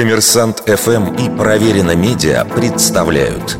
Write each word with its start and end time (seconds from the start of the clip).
Коммерсант 0.00 0.62
ФМ 0.66 1.14
и 1.16 1.28
Проверено 1.28 1.94
Медиа 1.94 2.46
представляют 2.46 3.58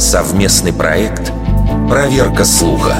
совместный 0.00 0.72
проект 0.72 1.30
«Проверка 1.88 2.44
слуха». 2.44 2.96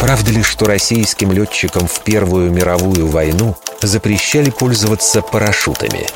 Правда 0.00 0.32
ли, 0.32 0.42
что 0.42 0.66
российским 0.66 1.30
летчикам 1.30 1.86
в 1.86 2.00
Первую 2.00 2.50
мировую 2.50 3.06
войну 3.06 3.54
запрещали 3.80 4.50
пользоваться 4.50 5.22
парашютами? 5.22 6.08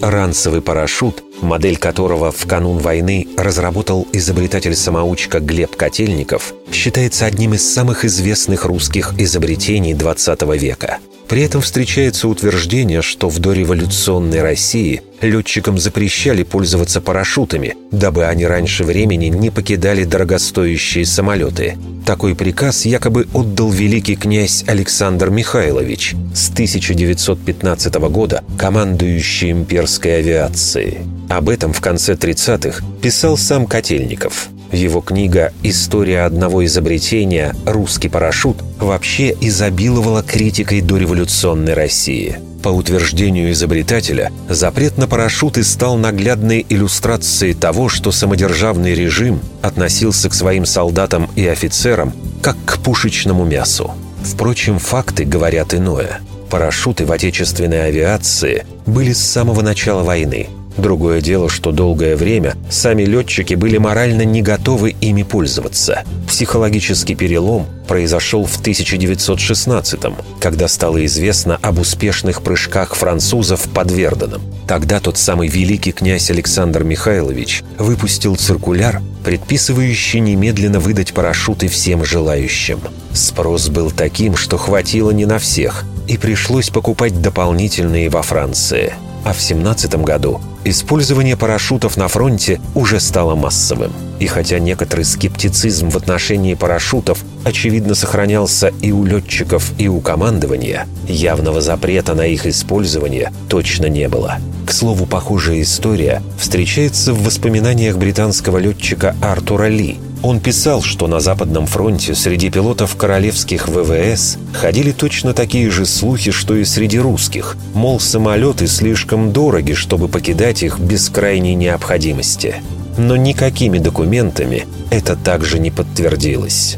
Ранцевый 0.00 0.62
парашют, 0.62 1.24
модель 1.42 1.76
которого 1.76 2.30
в 2.30 2.46
канун 2.46 2.78
войны 2.78 3.26
разработал 3.36 4.06
изобретатель-самоучка 4.12 5.40
Глеб 5.40 5.74
Котельников, 5.74 6.54
считается 6.70 7.26
одним 7.26 7.54
из 7.54 7.68
самых 7.68 8.04
известных 8.04 8.64
русских 8.64 9.14
изобретений 9.18 9.92
20 9.92 10.42
века– 10.56 10.98
при 11.28 11.42
этом 11.42 11.60
встречается 11.60 12.28
утверждение, 12.28 13.02
что 13.02 13.28
в 13.28 13.38
дореволюционной 13.38 14.42
России 14.42 15.02
летчикам 15.20 15.78
запрещали 15.78 16.42
пользоваться 16.42 17.00
парашютами, 17.00 17.74
дабы 17.90 18.26
они 18.26 18.46
раньше 18.46 18.84
времени 18.84 19.26
не 19.26 19.50
покидали 19.50 20.04
дорогостоящие 20.04 21.04
самолеты. 21.04 21.76
Такой 22.04 22.34
приказ 22.36 22.84
якобы 22.86 23.26
отдал 23.34 23.70
великий 23.70 24.14
князь 24.14 24.64
Александр 24.66 25.30
Михайлович 25.30 26.14
с 26.34 26.50
1915 26.50 27.94
года, 27.94 28.44
командующий 28.56 29.50
имперской 29.50 30.18
авиацией. 30.18 30.98
Об 31.28 31.48
этом 31.48 31.72
в 31.72 31.80
конце 31.80 32.14
30-х 32.14 32.84
писал 33.02 33.36
сам 33.36 33.66
Котельников– 33.66 34.48
его 34.76 35.00
книга 35.00 35.52
«История 35.62 36.22
одного 36.22 36.64
изобретения. 36.64 37.54
Русский 37.66 38.08
парашют» 38.08 38.58
вообще 38.78 39.36
изобиловала 39.40 40.22
критикой 40.22 40.80
дореволюционной 40.80 41.74
России. 41.74 42.38
По 42.62 42.70
утверждению 42.70 43.52
изобретателя, 43.52 44.32
запрет 44.48 44.98
на 44.98 45.06
парашюты 45.06 45.62
стал 45.62 45.96
наглядной 45.96 46.66
иллюстрацией 46.68 47.54
того, 47.54 47.88
что 47.88 48.10
самодержавный 48.10 48.94
режим 48.94 49.40
относился 49.62 50.28
к 50.28 50.34
своим 50.34 50.66
солдатам 50.66 51.30
и 51.36 51.46
офицерам 51.46 52.12
как 52.42 52.56
к 52.64 52.78
пушечному 52.78 53.44
мясу. 53.44 53.92
Впрочем, 54.22 54.78
факты 54.78 55.24
говорят 55.24 55.74
иное. 55.74 56.20
Парашюты 56.50 57.06
в 57.06 57.12
отечественной 57.12 57.86
авиации 57.86 58.66
были 58.84 59.12
с 59.12 59.24
самого 59.24 59.62
начала 59.62 60.02
войны– 60.02 60.48
Другое 60.76 61.22
дело, 61.22 61.48
что 61.48 61.72
долгое 61.72 62.16
время 62.16 62.54
сами 62.70 63.04
летчики 63.04 63.54
были 63.54 63.78
морально 63.78 64.22
не 64.22 64.42
готовы 64.42 64.90
ими 65.00 65.22
пользоваться. 65.22 66.04
Психологический 66.28 67.14
перелом 67.14 67.66
произошел 67.88 68.44
в 68.44 68.60
1916-м, 68.60 70.16
когда 70.40 70.68
стало 70.68 71.04
известно 71.06 71.58
об 71.62 71.78
успешных 71.78 72.42
прыжках 72.42 72.94
французов 72.94 73.68
под 73.72 73.90
Верденом. 73.90 74.42
Тогда 74.68 75.00
тот 75.00 75.16
самый 75.16 75.48
великий 75.48 75.92
князь 75.92 76.30
Александр 76.30 76.84
Михайлович 76.84 77.62
выпустил 77.78 78.36
циркуляр, 78.36 79.00
предписывающий 79.24 80.20
немедленно 80.20 80.80
выдать 80.80 81.14
парашюты 81.14 81.68
всем 81.68 82.04
желающим. 82.04 82.80
Спрос 83.12 83.68
был 83.68 83.90
таким, 83.90 84.36
что 84.36 84.58
хватило 84.58 85.10
не 85.10 85.24
на 85.24 85.38
всех, 85.38 85.84
и 86.06 86.18
пришлось 86.18 86.68
покупать 86.68 87.22
дополнительные 87.22 88.10
во 88.10 88.22
Франции– 88.22 88.92
а 89.26 89.32
в 89.32 89.42
17 89.42 89.92
году 90.04 90.40
использование 90.62 91.36
парашютов 91.36 91.96
на 91.96 92.06
фронте 92.06 92.60
уже 92.76 93.00
стало 93.00 93.34
массовым. 93.34 93.92
И 94.20 94.28
хотя 94.28 94.60
некоторый 94.60 95.04
скептицизм 95.04 95.90
в 95.90 95.96
отношении 95.96 96.54
парашютов 96.54 97.24
очевидно 97.44 97.96
сохранялся 97.96 98.72
и 98.80 98.92
у 98.92 99.04
летчиков, 99.04 99.72
и 99.78 99.88
у 99.88 99.98
командования, 99.98 100.86
явного 101.08 101.60
запрета 101.60 102.14
на 102.14 102.24
их 102.24 102.46
использование 102.46 103.32
точно 103.48 103.86
не 103.86 104.08
было. 104.08 104.38
К 104.64 104.70
слову, 104.70 105.06
похожая 105.06 105.60
история 105.62 106.22
встречается 106.38 107.12
в 107.12 107.24
воспоминаниях 107.24 107.96
британского 107.96 108.58
летчика 108.58 109.16
Артура 109.20 109.66
Ли, 109.66 109.98
он 110.22 110.40
писал, 110.40 110.82
что 110.82 111.06
на 111.06 111.20
Западном 111.20 111.66
фронте 111.66 112.14
среди 112.14 112.50
пилотов 112.50 112.96
королевских 112.96 113.68
ВВС 113.68 114.38
ходили 114.52 114.92
точно 114.92 115.34
такие 115.34 115.70
же 115.70 115.86
слухи, 115.86 116.30
что 116.30 116.56
и 116.56 116.64
среди 116.64 116.98
русских. 116.98 117.56
Мол, 117.74 118.00
самолеты 118.00 118.66
слишком 118.66 119.32
дороги, 119.32 119.74
чтобы 119.74 120.08
покидать 120.08 120.62
их 120.62 120.78
без 120.78 121.08
крайней 121.08 121.54
необходимости. 121.54 122.56
Но 122.98 123.16
никакими 123.16 123.78
документами 123.78 124.66
это 124.90 125.16
также 125.16 125.58
не 125.58 125.70
подтвердилось. 125.70 126.76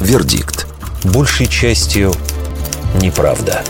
Вердикт. 0.00 0.66
Большей 1.04 1.46
частью 1.46 2.12
неправда. 3.00 3.62